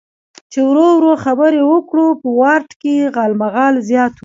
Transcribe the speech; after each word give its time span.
چې 0.51 0.59
ورو 0.67 0.87
ورو 0.97 1.11
خبرې 1.23 1.61
وکړو، 1.71 2.07
په 2.21 2.27
وارډ 2.39 2.69
کې 2.81 2.91
یې 2.99 3.07
غالمغال 3.15 3.75
زیات 3.89 4.13
و. 4.15 4.19